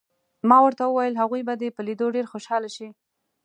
ما 0.49 0.57
ورته 0.65 0.83
وویل: 0.85 1.15
هغوی 1.21 1.41
به 1.47 1.53
دې 1.61 1.69
په 1.75 1.81
لیدو 1.87 2.07
ډېر 2.15 2.25
خوشحاله 2.31 2.69
شي. 2.75 2.89